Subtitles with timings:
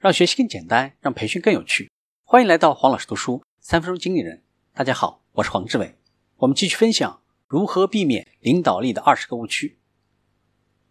[0.00, 1.90] 让学习更简单，让培训更有趣。
[2.24, 4.42] 欢迎来到黄老师读书三分钟经理人。
[4.72, 5.94] 大家好，我是黄志伟。
[6.38, 9.78] 我们继续分享如何避免领导力的二十个误区。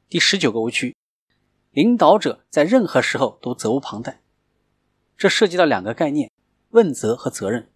[0.09, 0.95] 第十九个误区：
[1.71, 4.21] 领导者在任何时候都责无旁贷。
[5.17, 6.29] 这涉及到两个概念：
[6.69, 7.67] 问责和责任。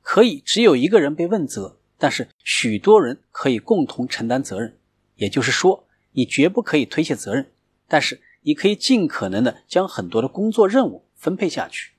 [0.00, 4.78] 可以只有一个人被问责，但是许多人可以共同承担责任。
[5.16, 7.50] 也就是说，你绝不可以推卸责任，
[7.88, 8.22] 但是。
[8.42, 11.92] 你可以尽可能的将很多的工作任务分配下去，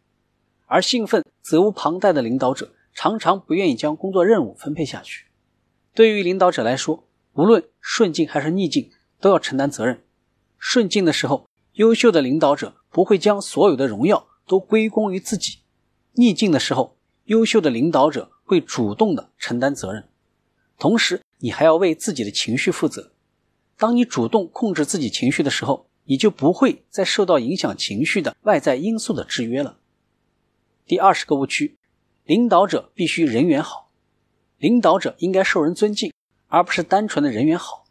[0.65, 5.25] 而兴奋、责无旁贷的领导者常常不愿意将工作任务分配下去。
[5.93, 10.03] 对于领导者来说，无论顺境还是逆境，都要承担责任。
[10.57, 15.59] 顺境的时候，优秀的领导者不会将所有的荣耀都归功于自己；
[16.13, 20.07] 逆境的时候，优秀的领导者会主动的承担责任。
[20.77, 23.12] 同时，你还要为自己的情绪负责。
[23.77, 29.77] 当你主动控制自己情绪的时候，你就不会再受到影响情绪的外在因素的制约了。
[30.88, 31.77] 第二十个误区：
[32.24, 33.91] 领导者必须人缘好，
[34.57, 36.12] 领导者应该受人尊敬，
[36.48, 37.85] 而不是单纯的人缘好。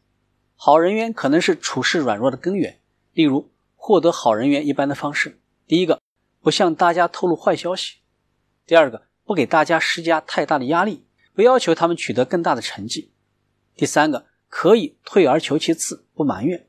[0.57, 2.81] 好人缘可能是处事软弱的根源。
[3.13, 5.39] 例如，获得好人缘一般的方式：
[5.69, 6.03] 第一个，
[6.41, 7.99] 不向大家透露坏消息；
[8.67, 13.11] 第二个，不给大家施加太大的压力，不要求他们取得更大的成绩；
[13.77, 16.63] 第三个，可以退而求其次，不埋怨；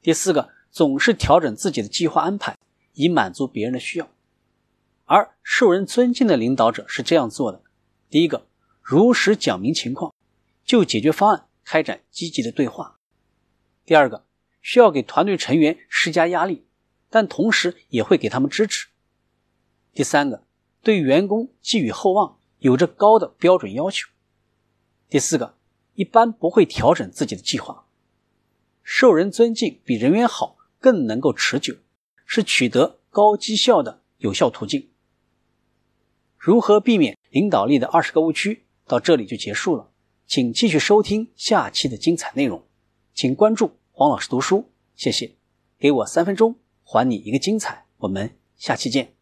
[0.00, 0.54] 第四个。
[0.76, 2.54] 总是调整自己的计划安排，
[2.92, 4.10] 以满足别人的需要。
[5.06, 7.62] 而受人尊敬的领导者是这样做的：
[8.10, 8.46] 第一个，
[8.82, 10.14] 如实讲明情况，
[10.66, 12.98] 就解决方案开展积极的对话；
[13.86, 14.26] 第二个，
[14.60, 16.66] 需要给团队成员施加压力，
[17.08, 18.88] 但同时也会给他们支持；
[19.94, 20.44] 第三个，
[20.82, 24.08] 对员工寄予厚望，有着高的标准要求；
[25.08, 25.54] 第四个，
[25.94, 27.86] 一般不会调整自己的计划。
[28.82, 30.55] 受人尊敬比人缘好。
[30.80, 31.76] 更能够持久，
[32.24, 34.88] 是取得高绩效的有效途径。
[36.38, 38.64] 如何避免领导力的二十个误区？
[38.86, 39.90] 到这里就结束了，
[40.26, 42.62] 请继续收听下期的精彩内容。
[43.14, 45.32] 请关注黄老师读书，谢谢。
[45.78, 47.86] 给我三分钟，还你一个精彩。
[47.98, 49.15] 我们下期见。